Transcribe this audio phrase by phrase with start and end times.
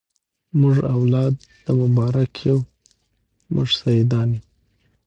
[0.59, 1.33] موږ اولاد
[1.65, 2.57] د مبارک یو
[3.53, 4.41] موږ سیدان یو